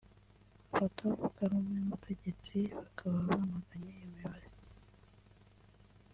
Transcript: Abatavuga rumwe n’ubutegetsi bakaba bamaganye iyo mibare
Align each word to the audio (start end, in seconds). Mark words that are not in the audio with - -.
Abatavuga 0.75 1.41
rumwe 1.51 1.75
n’ubutegetsi 1.79 2.57
bakaba 2.77 3.15
bamaganye 3.27 3.89
iyo 3.95 4.07
mibare 4.13 4.47